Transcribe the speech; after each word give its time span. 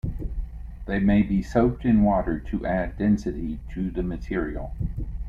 They 0.87 0.97
may 0.97 1.21
be 1.21 1.43
soaked 1.43 1.85
in 1.85 2.01
water 2.01 2.39
to 2.49 2.65
add 2.65 2.97
density 2.97 3.59
to 3.75 3.91
the 3.91 4.01
material. 4.01 4.73